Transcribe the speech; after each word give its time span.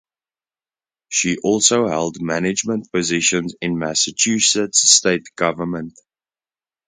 She 1.09 1.37
also 1.43 1.87
held 1.87 2.19
management 2.23 2.91
positions 2.91 3.53
in 3.61 3.77
Massachusetts 3.77 4.89
State 4.89 5.27
government. 5.35 5.93